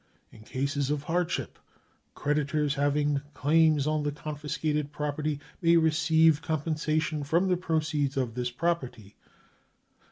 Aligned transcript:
In 0.31 0.41
cases 0.41 0.89
of 0.89 1.03
hardship 1.03 1.59
creditors 2.15 2.73
having 2.73 3.21
claims 3.35 3.85
on 3.85 4.01
the 4.01 4.11
confiscated 4.11 4.91
property 4.91 5.39
may 5.61 5.77
receive 5.77 6.41
compensation 6.41 7.23
from 7.23 7.49
the 7.49 7.55
proceeds 7.57 8.17
of 8.17 8.33
this 8.33 8.49
property. 8.49 9.15